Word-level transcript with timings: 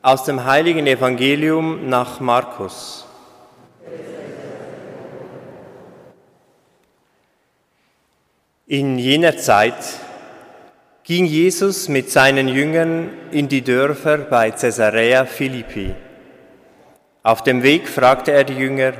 Aus 0.00 0.22
dem 0.22 0.44
heiligen 0.44 0.86
Evangelium 0.86 1.88
nach 1.88 2.20
Markus. 2.20 3.04
In 8.68 8.96
jener 8.96 9.36
Zeit 9.36 9.74
ging 11.02 11.24
Jesus 11.24 11.88
mit 11.88 12.12
seinen 12.12 12.46
Jüngern 12.46 13.10
in 13.32 13.48
die 13.48 13.62
Dörfer 13.62 14.18
bei 14.18 14.52
Caesarea 14.52 15.24
Philippi. 15.24 15.92
Auf 17.24 17.42
dem 17.42 17.64
Weg 17.64 17.88
fragte 17.88 18.30
er 18.30 18.44
die 18.44 18.54
Jünger, 18.54 18.92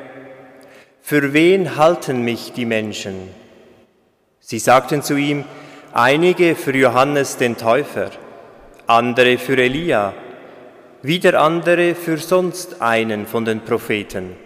für 1.01 1.33
wen 1.33 1.77
halten 1.77 2.23
mich 2.23 2.53
die 2.55 2.67
Menschen? 2.67 3.29
Sie 4.41 4.59
sagten 4.59 5.03
zu 5.03 5.15
ihm, 5.17 5.45
einige 5.93 6.57
für 6.57 6.77
Johannes 6.77 7.37
den 7.37 7.57
Täufer, 7.57 8.11
andere 8.89 9.39
für 9.39 9.57
Elia, 9.57 10.13
wieder 11.03 11.41
andere 11.41 11.95
für 11.95 12.19
sonst 12.19 12.83
einen 12.83 13.27
von 13.27 13.45
den 13.45 13.61
Propheten. 13.61 14.37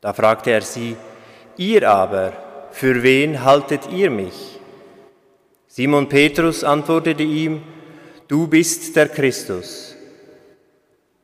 Da 0.00 0.12
fragte 0.12 0.50
er 0.50 0.60
sie, 0.60 0.96
ihr 1.56 1.88
aber, 1.88 2.32
für 2.70 3.02
wen 3.02 3.44
haltet 3.44 3.90
ihr 3.90 4.10
mich? 4.10 4.60
Simon 5.68 6.08
Petrus 6.08 6.64
antwortete 6.64 7.22
ihm, 7.22 7.62
du 8.28 8.46
bist 8.46 8.94
der 8.94 9.08
Christus. 9.08 9.96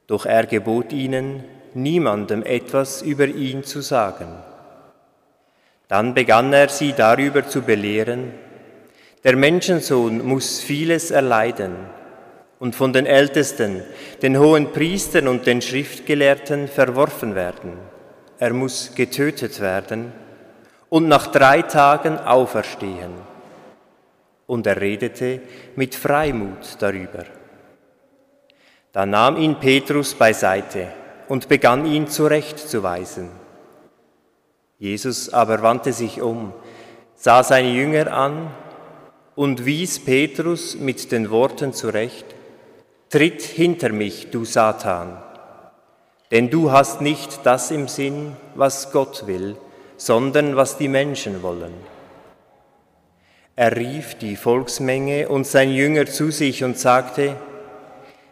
Doch 0.07 0.27
er 0.27 0.47
gebot 0.47 0.93
ihnen, 0.93 1.45
niemandem 1.75 2.43
etwas 2.43 3.03
über 3.03 3.27
ihn 3.27 3.65
zu 3.65 3.81
sagen. 3.83 4.29
Dann 5.89 6.15
begann 6.15 6.53
er 6.53 6.69
sie 6.69 6.95
darüber 6.95 7.47
zu 7.47 7.63
belehren, 7.63 8.33
der 9.25 9.37
Menschensohn 9.37 10.27
muss 10.27 10.61
vieles 10.61 11.11
erleiden 11.11 11.77
und 12.63 12.77
von 12.77 12.93
den 12.93 13.07
Ältesten, 13.07 13.83
den 14.23 14.39
hohen 14.39 14.71
Priestern 14.71 15.27
und 15.27 15.49
den 15.49 15.61
Schriftgelehrten 15.61 16.69
verworfen 16.69 17.35
werden. 17.35 17.73
Er 18.39 18.53
muss 18.53 18.95
getötet 18.95 19.59
werden 19.59 20.13
und 20.89 21.09
nach 21.09 21.27
drei 21.27 21.63
Tagen 21.63 22.19
auferstehen. 22.19 23.15
Und 24.47 24.69
er 24.69 24.81
redete 24.81 25.41
mit 25.75 25.97
Freimut 25.97 26.77
darüber. 26.79 27.25
Da 28.93 29.07
nahm 29.07 29.39
ihn 29.39 29.57
Petrus 29.57 30.15
beiseite 30.15 30.87
und 31.27 31.49
begann 31.49 31.85
ihn 31.85 32.07
zurechtzuweisen. 32.07 33.29
Jesus 34.79 35.35
aber 35.35 35.63
wandte 35.63 35.93
sich 35.93 36.23
um, 36.23 36.53
sah 37.17 37.43
seine 37.43 37.73
Jünger 37.73 38.13
an 38.13 38.53
und 39.35 39.67
wies 39.67 39.99
Petrus 39.99 40.77
mit 40.77 41.11
den 41.11 41.29
Worten 41.29 41.73
zurecht, 41.73 42.37
Tritt 43.13 43.43
hinter 43.43 43.91
mich, 43.91 44.31
du 44.31 44.47
Satan, 44.47 45.19
denn 46.31 46.49
du 46.49 46.73
hast 46.73 47.03
nicht 47.03 47.41
das 47.45 47.71
im 47.71 47.87
Sinn, 47.87 48.35
was 48.55 48.91
Gott 48.91 49.27
will, 49.27 49.57
sondern 49.99 50.57
was 50.57 50.79
die 50.79 50.89
Menschen 50.89 51.43
wollen. 51.43 51.75
Er 53.55 53.77
rief 53.77 54.15
die 54.15 54.35
Volksmenge 54.35 55.29
und 55.29 55.47
sein 55.47 55.71
Jünger 55.71 56.07
zu 56.07 56.31
sich 56.31 56.65
und 56.65 56.79
sagte, 56.79 57.37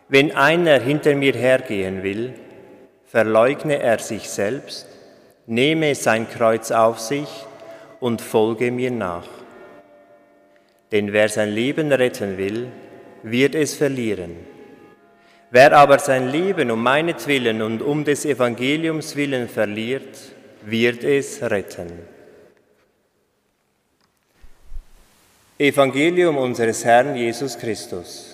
wenn 0.09 0.35
einer 0.35 0.81
hinter 0.81 1.15
mir 1.15 1.35
hergehen 1.35 2.03
will, 2.03 2.33
verleugne 3.05 3.81
er 3.81 3.99
sich 3.99 4.31
selbst 4.31 4.87
nehme 5.47 5.95
sein 5.95 6.27
Kreuz 6.27 6.71
auf 6.71 7.01
sich 7.01 7.29
und 8.01 8.23
folge 8.23 8.71
mir 8.71 8.91
nach. 8.91 9.29
Denn 10.91 11.13
wer 11.13 11.29
sein 11.29 11.51
Leben 11.51 11.93
retten 11.93 12.39
will, 12.39 12.69
wird 13.23 13.55
es 13.55 13.75
verlieren. 13.75 14.50
Wer 15.51 15.77
aber 15.77 15.99
sein 15.99 16.29
Leben 16.29 16.71
um 16.71 16.83
meinetwillen 16.83 17.61
und 17.61 17.83
um 17.83 18.05
des 18.05 18.25
Evangeliums 18.25 19.17
willen 19.17 19.49
verliert, 19.49 20.17
wird 20.63 21.03
es 21.03 21.43
retten. 21.43 21.91
Evangelium 25.59 26.39
unseres 26.39 26.85
Herrn 26.85 27.17
Jesus 27.17 27.59
Christus. 27.59 28.30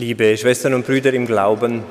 Liebe 0.00 0.34
Schwestern 0.38 0.72
und 0.72 0.86
Brüder 0.86 1.12
im 1.12 1.26
Glauben, 1.26 1.84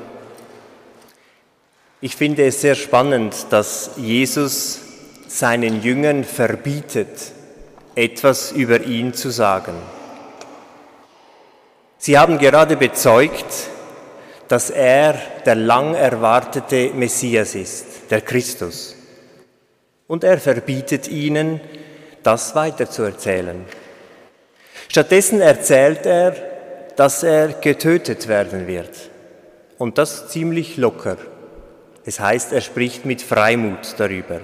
ich 2.00 2.16
finde 2.16 2.44
es 2.44 2.60
sehr 2.60 2.74
spannend, 2.74 3.46
dass 3.50 3.92
Jesus 3.98 4.80
seinen 5.28 5.80
Jüngern 5.80 6.24
verbietet, 6.24 7.06
etwas 7.94 8.50
über 8.50 8.80
ihn 8.80 9.14
zu 9.14 9.30
sagen. 9.30 9.74
Sie 11.98 12.18
haben 12.18 12.38
gerade 12.38 12.76
bezeugt, 12.76 13.68
dass 14.48 14.70
er 14.70 15.16
der 15.46 15.54
lang 15.54 15.94
erwartete 15.94 16.90
Messias 16.92 17.54
ist, 17.54 18.10
der 18.10 18.22
Christus. 18.22 18.96
Und 20.08 20.24
er 20.24 20.38
verbietet 20.38 21.06
ihnen, 21.06 21.60
das 22.24 22.56
weiterzuerzählen. 22.56 23.64
Stattdessen 24.88 25.40
erzählt 25.40 26.04
er, 26.06 26.49
dass 27.00 27.22
er 27.22 27.54
getötet 27.54 28.28
werden 28.28 28.66
wird. 28.66 29.08
Und 29.78 29.96
das 29.96 30.28
ziemlich 30.28 30.76
locker. 30.76 31.16
Es 32.04 32.20
heißt, 32.20 32.52
er 32.52 32.60
spricht 32.60 33.06
mit 33.06 33.22
Freimut 33.22 33.94
darüber. 33.96 34.42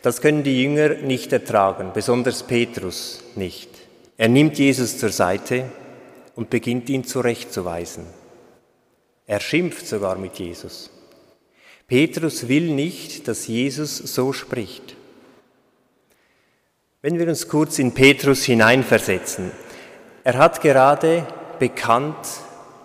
Das 0.00 0.22
können 0.22 0.44
die 0.44 0.62
Jünger 0.62 0.94
nicht 0.94 1.30
ertragen, 1.30 1.90
besonders 1.92 2.44
Petrus 2.44 3.22
nicht. 3.36 3.68
Er 4.16 4.28
nimmt 4.28 4.58
Jesus 4.58 4.96
zur 4.96 5.10
Seite 5.10 5.66
und 6.36 6.48
beginnt 6.48 6.88
ihn 6.88 7.04
zurechtzuweisen. 7.04 8.06
Er 9.26 9.40
schimpft 9.40 9.86
sogar 9.86 10.16
mit 10.16 10.36
Jesus. 10.36 10.88
Petrus 11.86 12.48
will 12.48 12.70
nicht, 12.70 13.28
dass 13.28 13.46
Jesus 13.46 13.98
so 13.98 14.32
spricht. 14.32 14.96
Wenn 17.02 17.18
wir 17.18 17.28
uns 17.28 17.46
kurz 17.46 17.78
in 17.78 17.92
Petrus 17.92 18.42
hineinversetzen, 18.44 19.50
er 20.24 20.38
hat 20.38 20.62
gerade 20.62 21.26
bekannt, 21.62 22.26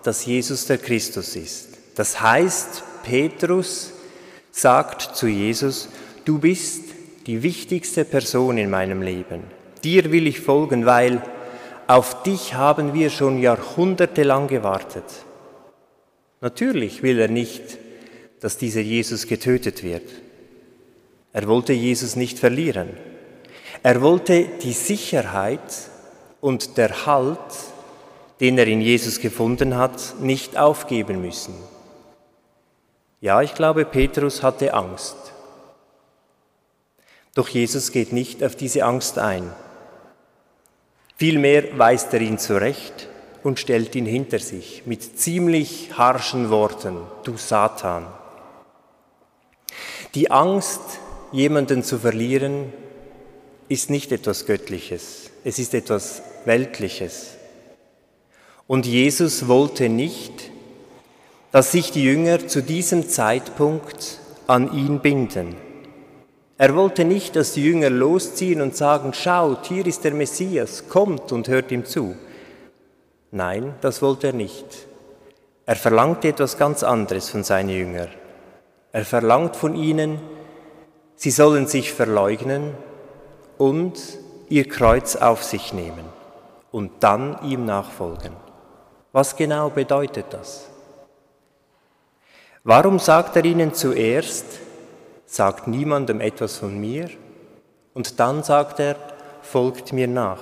dass 0.03 0.27
Jesus 0.27 0.67
der 0.67 0.77
Christus 0.77 1.35
ist. 1.35 1.69
Das 1.95 2.21
heißt, 2.21 2.83
Petrus 3.01 3.91
sagt 4.51 5.15
zu 5.15 5.25
Jesus, 5.25 5.89
du 6.25 6.37
bist 6.37 6.83
die 7.25 7.41
wichtigste 7.41 8.05
Person 8.05 8.59
in 8.59 8.69
meinem 8.69 9.01
Leben. 9.01 9.41
Dir 9.83 10.11
will 10.11 10.27
ich 10.27 10.41
folgen, 10.41 10.85
weil 10.85 11.23
auf 11.87 12.21
dich 12.21 12.53
haben 12.53 12.93
wir 12.93 13.09
schon 13.09 13.41
jahrhundertelang 13.41 14.47
gewartet. 14.47 15.05
Natürlich 16.39 17.01
will 17.01 17.17
er 17.17 17.29
nicht, 17.29 17.79
dass 18.41 18.59
dieser 18.59 18.81
Jesus 18.81 19.25
getötet 19.25 19.81
wird. 19.81 20.07
Er 21.33 21.47
wollte 21.47 21.73
Jesus 21.73 22.15
nicht 22.15 22.37
verlieren. 22.37 22.89
Er 23.81 24.03
wollte 24.03 24.45
die 24.61 24.73
Sicherheit 24.73 25.89
und 26.41 26.77
der 26.77 27.07
Halt 27.07 27.39
den 28.39 28.57
er 28.57 28.67
in 28.67 28.81
Jesus 28.81 29.19
gefunden 29.19 29.75
hat, 29.75 30.15
nicht 30.19 30.57
aufgeben 30.57 31.21
müssen. 31.21 31.55
Ja, 33.19 33.41
ich 33.41 33.55
glaube, 33.55 33.85
Petrus 33.85 34.43
hatte 34.43 34.73
Angst. 34.73 35.15
Doch 37.33 37.47
Jesus 37.47 37.91
geht 37.91 38.13
nicht 38.13 38.43
auf 38.43 38.55
diese 38.55 38.83
Angst 38.83 39.17
ein. 39.17 39.51
Vielmehr 41.17 41.77
weist 41.77 42.13
er 42.13 42.21
ihn 42.21 42.37
zurecht 42.37 43.07
und 43.43 43.59
stellt 43.59 43.95
ihn 43.95 44.05
hinter 44.05 44.39
sich 44.39 44.83
mit 44.85 45.19
ziemlich 45.19 45.97
harschen 45.97 46.49
Worten, 46.51 46.97
du 47.23 47.37
Satan. 47.37 48.05
Die 50.13 50.29
Angst, 50.29 50.81
jemanden 51.31 51.83
zu 51.83 51.99
verlieren, 51.99 52.71
ist 53.67 53.89
nicht 53.89 54.11
etwas 54.11 54.45
Göttliches, 54.45 55.31
es 55.43 55.59
ist 55.59 55.73
etwas 55.73 56.21
Weltliches. 56.45 57.36
Und 58.67 58.85
Jesus 58.85 59.47
wollte 59.47 59.87
nicht, 59.87 60.51
dass 61.51 61.71
sich 61.71 61.91
die 61.91 62.03
Jünger 62.03 62.47
zu 62.47 62.61
diesem 62.61 63.07
Zeitpunkt 63.07 64.19
an 64.45 64.73
ihn 64.73 64.99
binden. 64.99 65.55
Er 66.57 66.75
wollte 66.75 67.05
nicht, 67.05 67.35
dass 67.35 67.53
die 67.53 67.63
Jünger 67.63 67.89
losziehen 67.89 68.61
und 68.61 68.75
sagen, 68.75 69.13
schaut, 69.13 69.67
hier 69.67 69.85
ist 69.85 70.03
der 70.03 70.13
Messias, 70.13 70.89
kommt 70.89 71.31
und 71.31 71.47
hört 71.47 71.71
ihm 71.71 71.85
zu. 71.85 72.15
Nein, 73.31 73.75
das 73.81 74.01
wollte 74.01 74.27
er 74.27 74.33
nicht. 74.33 74.65
Er 75.65 75.75
verlangte 75.75 76.29
etwas 76.29 76.57
ganz 76.57 76.83
anderes 76.83 77.29
von 77.29 77.43
seinen 77.43 77.69
Jüngern. 77.69 78.09
Er 78.91 79.05
verlangt 79.05 79.55
von 79.55 79.75
ihnen, 79.75 80.19
sie 81.15 81.31
sollen 81.31 81.67
sich 81.67 81.93
verleugnen 81.93 82.73
und 83.57 83.99
ihr 84.49 84.67
Kreuz 84.67 85.15
auf 85.15 85.43
sich 85.43 85.73
nehmen 85.73 86.05
und 86.71 86.91
dann 87.01 87.37
ihm 87.43 87.65
nachfolgen. 87.65 88.46
Was 89.17 89.35
genau 89.35 89.71
bedeutet 89.71 90.27
das? 90.29 90.69
Warum 92.63 92.99
sagt 92.99 93.35
er 93.35 93.45
ihnen 93.45 93.73
zuerst, 93.73 94.45
sagt 95.25 95.67
niemandem 95.67 96.21
etwas 96.21 96.57
von 96.57 96.79
mir, 96.79 97.09
und 97.95 98.19
dann 98.19 98.43
sagt 98.43 98.79
er, 98.79 98.95
folgt 99.41 99.91
mir 99.91 100.07
nach. 100.07 100.41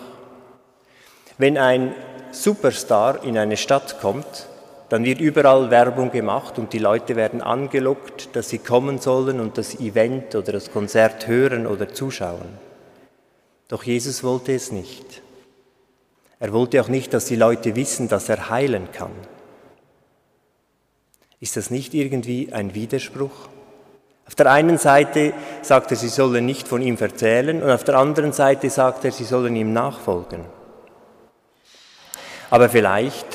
Wenn 1.37 1.57
ein 1.57 1.95
Superstar 2.31 3.23
in 3.23 3.37
eine 3.37 3.55
Stadt 3.55 4.01
kommt, 4.01 4.47
dann 4.89 5.05
wird 5.05 5.21
überall 5.21 5.71
Werbung 5.71 6.11
gemacht 6.11 6.59
und 6.59 6.73
die 6.73 6.79
Leute 6.79 7.15
werden 7.15 7.41
angelockt, 7.41 8.35
dass 8.35 8.49
sie 8.49 8.59
kommen 8.59 8.99
sollen 8.99 9.39
und 9.39 9.57
das 9.57 9.79
Event 9.79 10.35
oder 10.35 10.51
das 10.51 10.69
Konzert 10.69 11.27
hören 11.27 11.65
oder 11.65 11.93
zuschauen. 11.93 12.59
Doch 13.69 13.83
Jesus 13.83 14.21
wollte 14.21 14.53
es 14.53 14.73
nicht. 14.73 15.21
Er 16.39 16.53
wollte 16.53 16.81
auch 16.81 16.87
nicht, 16.87 17.13
dass 17.13 17.25
die 17.25 17.35
Leute 17.35 17.75
wissen, 17.75 18.07
dass 18.07 18.29
er 18.29 18.49
heilen 18.49 18.91
kann. 18.91 19.11
Ist 21.39 21.57
das 21.57 21.69
nicht 21.69 21.93
irgendwie 21.93 22.51
ein 22.51 22.73
Widerspruch? 22.73 23.49
Auf 24.27 24.35
der 24.35 24.51
einen 24.51 24.77
Seite 24.77 25.33
sagt 25.61 25.91
er, 25.91 25.97
sie 25.97 26.09
sollen 26.09 26.45
nicht 26.45 26.67
von 26.67 26.81
ihm 26.81 26.97
erzählen 26.97 27.61
und 27.61 27.69
auf 27.69 27.83
der 27.83 27.95
anderen 27.95 28.33
Seite 28.33 28.69
sagt 28.69 29.05
er, 29.05 29.11
sie 29.11 29.23
sollen 29.23 29.55
ihm 29.55 29.71
nachfolgen. 29.71 30.45
Aber 32.49 32.69
vielleicht 32.69 33.27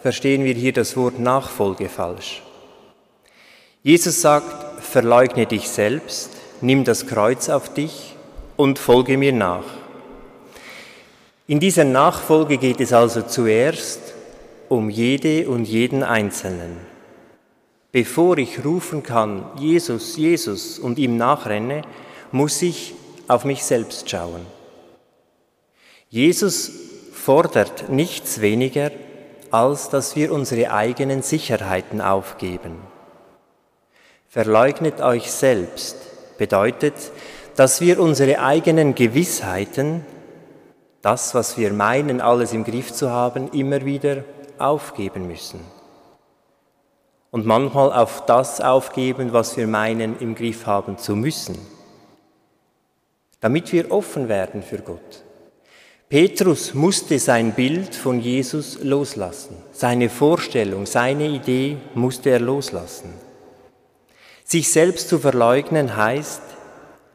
verstehen 0.00 0.44
wir 0.44 0.54
hier 0.54 0.72
das 0.72 0.96
Wort 0.96 1.18
Nachfolge 1.18 1.88
falsch. 1.88 2.42
Jesus 3.82 4.22
sagt, 4.22 4.82
verleugne 4.82 5.46
dich 5.46 5.68
selbst, 5.68 6.30
nimm 6.62 6.84
das 6.84 7.06
Kreuz 7.06 7.50
auf 7.50 7.74
dich 7.74 8.16
und 8.56 8.78
folge 8.78 9.18
mir 9.18 9.32
nach. 9.32 9.64
In 11.46 11.60
dieser 11.60 11.84
Nachfolge 11.84 12.56
geht 12.56 12.80
es 12.80 12.94
also 12.94 13.20
zuerst 13.20 14.00
um 14.70 14.88
jede 14.88 15.46
und 15.48 15.66
jeden 15.66 16.02
Einzelnen. 16.02 16.78
Bevor 17.92 18.38
ich 18.38 18.64
rufen 18.64 19.02
kann, 19.02 19.44
Jesus, 19.58 20.16
Jesus 20.16 20.78
und 20.78 20.98
ihm 20.98 21.18
nachrenne, 21.18 21.82
muss 22.32 22.62
ich 22.62 22.94
auf 23.28 23.44
mich 23.44 23.62
selbst 23.62 24.08
schauen. 24.08 24.46
Jesus 26.08 26.72
fordert 27.12 27.90
nichts 27.90 28.40
weniger, 28.40 28.90
als 29.50 29.90
dass 29.90 30.16
wir 30.16 30.32
unsere 30.32 30.72
eigenen 30.72 31.22
Sicherheiten 31.22 32.00
aufgeben. 32.00 32.78
Verleugnet 34.28 35.02
euch 35.02 35.30
selbst 35.30 35.96
bedeutet, 36.38 36.94
dass 37.54 37.80
wir 37.82 38.00
unsere 38.00 38.40
eigenen 38.40 38.94
Gewissheiten, 38.94 40.04
das, 41.04 41.34
was 41.34 41.58
wir 41.58 41.72
meinen, 41.72 42.22
alles 42.22 42.54
im 42.54 42.64
Griff 42.64 42.92
zu 42.92 43.10
haben, 43.10 43.50
immer 43.52 43.84
wieder 43.84 44.24
aufgeben 44.58 45.26
müssen. 45.26 45.60
Und 47.30 47.44
manchmal 47.44 47.92
auf 47.92 48.24
das 48.24 48.60
aufgeben, 48.60 49.32
was 49.32 49.56
wir 49.56 49.66
meinen, 49.66 50.18
im 50.20 50.34
Griff 50.34 50.66
haben 50.66 50.96
zu 50.96 51.14
müssen, 51.14 51.58
damit 53.40 53.70
wir 53.72 53.90
offen 53.90 54.28
werden 54.30 54.62
für 54.62 54.78
Gott. 54.78 55.24
Petrus 56.08 56.72
musste 56.72 57.18
sein 57.18 57.52
Bild 57.52 57.94
von 57.94 58.20
Jesus 58.20 58.78
loslassen. 58.82 59.56
Seine 59.72 60.08
Vorstellung, 60.08 60.86
seine 60.86 61.26
Idee 61.26 61.76
musste 61.94 62.30
er 62.30 62.40
loslassen. 62.40 63.12
Sich 64.44 64.70
selbst 64.70 65.08
zu 65.08 65.18
verleugnen 65.18 65.96
heißt, 65.96 66.42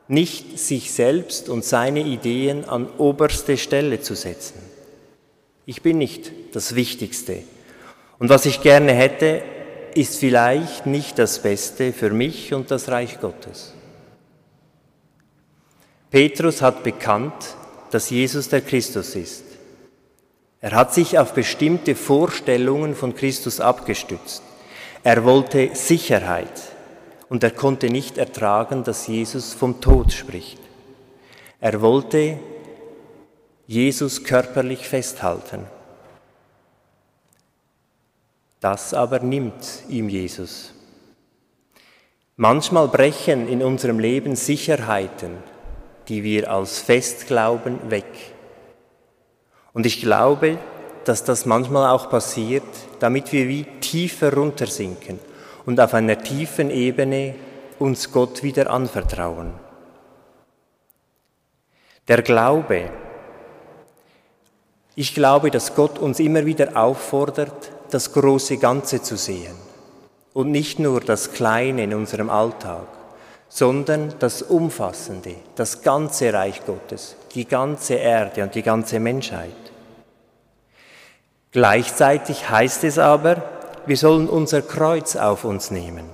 nicht 0.10 0.58
sich 0.58 0.92
selbst 0.92 1.50
und 1.50 1.64
seine 1.64 2.02
Ideen 2.02 2.66
an 2.66 2.88
oberste 2.98 3.58
Stelle 3.58 4.02
zu 4.02 4.16
setzen. 4.16 4.60
Ich 5.66 5.84
bin 5.84 6.00
nicht 6.00 6.32
das 6.54 6.74
Wichtigste. 6.74 7.44
Und 8.18 8.30
was 8.30 8.48
ich 8.48 8.62
gerne 8.62 8.92
hätte, 8.92 9.44
ist 9.94 10.18
vielleicht 10.18 10.88
nicht 10.88 11.20
das 11.20 11.40
Beste 11.40 11.94
für 11.94 12.10
mich 12.10 12.54
und 12.56 12.72
das 12.72 12.90
Reich 12.90 13.22
Gottes. 13.22 13.74
Petrus 16.10 16.64
hat 16.64 16.84
bekannt, 16.84 17.56
dass 17.92 18.10
Jesus 18.10 18.50
der 18.50 18.62
Christus 18.62 19.16
ist. 19.16 19.44
Er 20.60 20.72
hat 20.72 20.92
sich 20.94 21.20
auf 21.20 21.34
bestimmte 21.34 21.94
Vorstellungen 21.94 22.96
von 22.96 23.16
Christus 23.16 23.60
abgestützt. 23.60 24.42
Er 25.04 25.24
wollte 25.24 25.70
Sicherheit, 25.74 26.52
und 27.30 27.44
er 27.44 27.52
konnte 27.52 27.90
nicht 27.90 28.18
ertragen, 28.18 28.84
dass 28.84 29.08
Jesus 29.08 29.54
vom 29.54 29.80
Tod 29.80 30.12
spricht. 30.12 30.60
Er 31.62 31.80
wollte 31.82 32.40
Jesus 33.68 34.24
körperlich 34.24 34.88
festhalten. 34.88 35.66
Das 38.60 38.94
aber 38.94 39.20
nimmt 39.20 39.84
ihm 39.88 40.10
Jesus. 40.10 40.74
Manchmal 42.36 42.88
brechen 42.88 43.48
in 43.48 43.62
unserem 43.62 44.00
Leben 44.00 44.36
Sicherheiten, 44.36 45.38
die 46.08 46.24
wir 46.24 46.52
als 46.52 46.80
fest 46.80 47.28
glauben, 47.28 47.92
weg. 47.92 48.34
Und 49.74 49.86
ich 49.86 50.02
glaube, 50.02 50.58
dass 51.06 51.24
das 51.24 51.46
manchmal 51.46 51.90
auch 51.92 52.10
passiert, 52.10 52.64
damit 53.00 53.32
wir 53.32 53.48
wie 53.48 53.66
tiefer 53.82 54.34
runtersinken 54.34 55.20
und 55.70 55.80
auf 55.80 55.94
einer 55.94 56.18
tiefen 56.18 56.72
Ebene 56.72 57.36
uns 57.78 58.12
Gott 58.12 58.42
wieder 58.42 58.72
anvertrauen. 58.72 59.54
Der 62.08 62.24
Glaube. 62.24 62.90
Ich 64.96 65.14
glaube, 65.14 65.52
dass 65.52 65.76
Gott 65.76 66.00
uns 66.00 66.20
immer 66.20 66.48
wieder 66.48 66.76
auffordert, 66.76 67.72
das 67.92 68.12
große 68.14 68.58
Ganze 68.58 69.04
zu 69.04 69.16
sehen 69.16 69.54
und 70.34 70.50
nicht 70.50 70.80
nur 70.80 71.02
das 71.02 71.34
Kleine 71.34 71.84
in 71.84 71.94
unserem 71.94 72.32
Alltag, 72.32 72.88
sondern 73.48 74.16
das 74.18 74.42
Umfassende, 74.42 75.36
das 75.54 75.84
ganze 75.84 76.34
Reich 76.34 76.66
Gottes, 76.66 77.16
die 77.36 77.46
ganze 77.46 77.94
Erde 77.94 78.42
und 78.42 78.56
die 78.56 78.64
ganze 78.64 79.00
Menschheit. 79.00 79.52
Gleichzeitig 81.52 82.50
heißt 82.50 82.86
es 82.86 82.98
aber, 82.98 83.59
wir 83.90 83.98
sollen 83.98 84.30
unser 84.30 84.62
Kreuz 84.62 85.16
auf 85.16 85.46
uns 85.46 85.72
nehmen. 85.72 86.06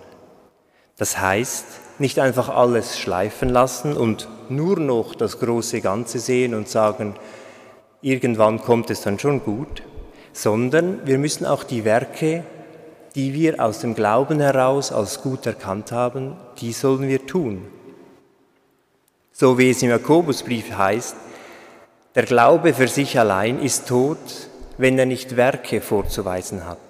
Das 0.98 1.20
heißt, 1.20 1.66
nicht 2.00 2.20
einfach 2.20 2.48
alles 2.48 2.98
schleifen 2.98 3.50
lassen 3.50 3.98
und 3.98 4.30
nur 4.48 4.80
noch 4.80 5.14
das 5.14 5.40
große 5.40 5.82
Ganze 5.82 6.20
sehen 6.20 6.56
und 6.56 6.70
sagen, 6.70 7.16
irgendwann 8.02 8.62
kommt 8.62 8.90
es 8.92 9.02
dann 9.02 9.20
schon 9.20 9.44
gut, 9.44 9.84
sondern 10.32 11.06
wir 11.06 11.18
müssen 11.18 11.46
auch 11.46 11.66
die 11.66 11.84
Werke, 11.84 12.46
die 13.14 13.34
wir 13.34 13.62
aus 13.62 13.80
dem 13.80 13.94
Glauben 13.94 14.40
heraus 14.40 14.94
als 14.94 15.22
gut 15.22 15.46
erkannt 15.46 15.92
haben, 15.92 16.38
die 16.62 16.72
sollen 16.72 17.10
wir 17.10 17.28
tun. 17.28 17.68
So 19.34 19.58
wie 19.58 19.72
es 19.72 19.84
im 19.84 19.90
Jakobusbrief 19.90 20.78
heißt, 20.78 21.18
der 22.16 22.24
Glaube 22.24 22.74
für 22.74 22.88
sich 22.88 23.20
allein 23.20 23.62
ist 23.62 23.90
tot, 23.90 24.18
wenn 24.78 24.98
er 24.98 25.06
nicht 25.06 25.36
Werke 25.36 25.82
vorzuweisen 25.82 26.66
hat. 26.66 26.85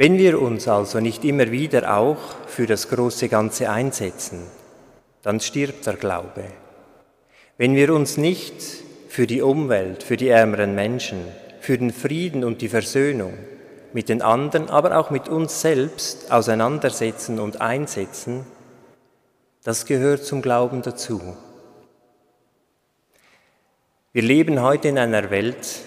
Wenn 0.00 0.16
wir 0.16 0.40
uns 0.40 0.66
also 0.66 0.98
nicht 0.98 1.26
immer 1.26 1.50
wieder 1.50 1.94
auch 1.94 2.16
für 2.46 2.66
das 2.66 2.88
große 2.88 3.28
Ganze 3.28 3.68
einsetzen, 3.68 4.46
dann 5.20 5.40
stirbt 5.40 5.86
der 5.86 5.96
Glaube. 5.96 6.44
Wenn 7.58 7.74
wir 7.74 7.92
uns 7.92 8.16
nicht 8.16 8.54
für 9.10 9.26
die 9.26 9.42
Umwelt, 9.42 10.02
für 10.02 10.16
die 10.16 10.30
ärmeren 10.30 10.74
Menschen, 10.74 11.26
für 11.60 11.76
den 11.76 11.92
Frieden 11.92 12.44
und 12.44 12.62
die 12.62 12.70
Versöhnung 12.70 13.34
mit 13.92 14.08
den 14.08 14.22
anderen, 14.22 14.70
aber 14.70 14.96
auch 14.96 15.10
mit 15.10 15.28
uns 15.28 15.60
selbst 15.60 16.32
auseinandersetzen 16.32 17.38
und 17.38 17.60
einsetzen, 17.60 18.46
das 19.64 19.84
gehört 19.84 20.24
zum 20.24 20.40
Glauben 20.40 20.80
dazu. 20.80 21.36
Wir 24.14 24.22
leben 24.22 24.62
heute 24.62 24.88
in 24.88 24.96
einer 24.96 25.30
Welt, 25.30 25.82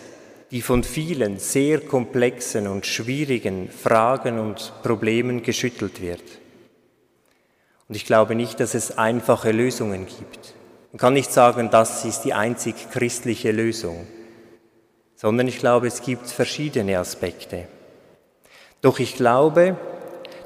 die 0.53 0.61
von 0.61 0.83
vielen 0.83 1.39
sehr 1.39 1.79
komplexen 1.79 2.67
und 2.67 2.85
schwierigen 2.85 3.69
Fragen 3.69 4.37
und 4.37 4.71
Problemen 4.83 5.41
geschüttelt 5.41 5.99
wird. 5.99 6.21
Und 7.89 7.95
ich 7.95 8.05
glaube 8.05 8.35
nicht, 8.35 8.59
dass 8.59 8.75
es 8.75 8.95
einfache 8.95 9.51
Lösungen 9.51 10.05
gibt. 10.05 10.53
Man 10.91 10.99
kann 10.99 11.13
nicht 11.15 11.33
sagen, 11.33 11.71
das 11.71 12.05
ist 12.05 12.21
die 12.21 12.35
einzig 12.35 12.75
christliche 12.91 13.51
Lösung, 13.51 14.05
sondern 15.15 15.47
ich 15.47 15.57
glaube, 15.57 15.87
es 15.87 16.03
gibt 16.03 16.27
verschiedene 16.27 16.99
Aspekte. 16.99 17.67
Doch 18.81 18.99
ich 18.99 19.15
glaube, 19.15 19.75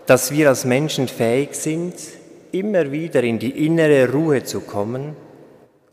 dass 0.05 0.31
wir 0.31 0.47
als 0.47 0.63
Menschen 0.63 1.09
fähig 1.09 1.53
sind, 1.53 1.95
immer 2.53 2.93
wieder 2.93 3.23
in 3.23 3.39
die 3.39 3.65
innere 3.65 4.09
Ruhe 4.09 4.45
zu 4.45 4.61
kommen 4.61 5.17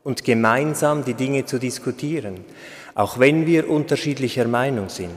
und 0.04 0.22
gemeinsam 0.22 1.04
die 1.04 1.14
Dinge 1.14 1.46
zu 1.46 1.58
diskutieren 1.58 2.44
auch 2.94 3.18
wenn 3.18 3.46
wir 3.46 3.68
unterschiedlicher 3.68 4.46
Meinung 4.46 4.88
sind, 4.88 5.10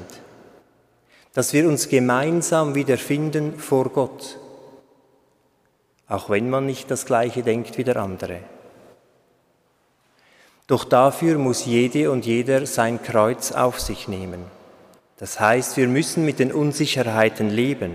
dass 1.33 1.53
wir 1.53 1.67
uns 1.67 1.89
gemeinsam 1.89 2.73
wiederfinden 2.73 3.59
vor 3.59 3.89
Gott, 3.89 4.39
auch 6.07 6.29
wenn 6.29 6.49
man 6.49 6.65
nicht 6.65 6.89
das 6.89 7.05
gleiche 7.05 7.43
denkt 7.43 7.77
wie 7.77 7.83
der 7.83 7.97
andere. 7.97 8.39
Doch 10.65 10.83
dafür 10.83 11.37
muss 11.37 11.65
jede 11.65 12.11
und 12.11 12.25
jeder 12.25 12.65
sein 12.65 13.01
Kreuz 13.01 13.51
auf 13.51 13.79
sich 13.79 14.07
nehmen. 14.07 14.43
Das 15.17 15.39
heißt, 15.39 15.77
wir 15.77 15.87
müssen 15.87 16.25
mit 16.25 16.39
den 16.39 16.51
Unsicherheiten 16.51 17.49
leben, 17.49 17.93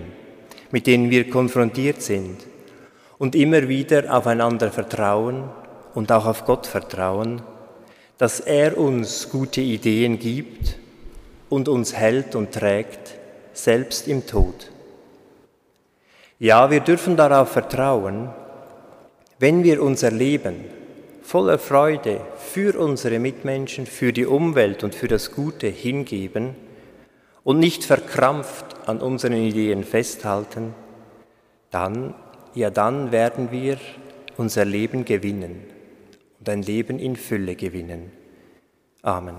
mit 0.71 0.87
denen 0.87 1.09
wir 1.09 1.29
konfrontiert 1.29 2.01
sind 2.01 2.37
und 3.17 3.35
immer 3.35 3.67
wieder 3.67 4.15
aufeinander 4.15 4.71
vertrauen 4.71 5.49
und 5.93 6.11
auch 6.11 6.25
auf 6.25 6.45
Gott 6.45 6.65
vertrauen, 6.65 7.43
dass 8.17 8.39
er 8.39 8.77
uns 8.77 9.29
gute 9.29 9.61
Ideen 9.61 10.19
gibt 10.19 10.77
und 11.49 11.67
uns 11.67 11.93
hält 11.93 12.35
und 12.35 12.51
trägt, 12.51 13.15
selbst 13.53 14.07
im 14.07 14.25
Tod. 14.25 14.71
Ja, 16.39 16.71
wir 16.71 16.79
dürfen 16.79 17.15
darauf 17.15 17.51
vertrauen, 17.51 18.29
wenn 19.39 19.63
wir 19.63 19.81
unser 19.81 20.11
Leben 20.11 20.65
voller 21.21 21.57
Freude 21.57 22.21
für 22.37 22.79
unsere 22.79 23.19
Mitmenschen, 23.19 23.85
für 23.85 24.13
die 24.13 24.25
Umwelt 24.25 24.83
und 24.83 24.95
für 24.95 25.07
das 25.07 25.31
Gute 25.31 25.67
hingeben 25.67 26.55
und 27.43 27.59
nicht 27.59 27.83
verkrampft 27.83 28.65
an 28.85 28.99
unseren 28.99 29.33
Ideen 29.33 29.83
festhalten, 29.83 30.73
dann, 31.71 32.13
ja 32.53 32.69
dann 32.69 33.11
werden 33.11 33.51
wir 33.51 33.77
unser 34.37 34.65
Leben 34.65 35.05
gewinnen 35.05 35.72
und 36.43 36.49
ein 36.49 36.61
Leben 36.61 36.99
in 36.99 37.15
Fülle 37.15 37.55
gewinnen. 37.55 38.11
Amen. 39.01 39.37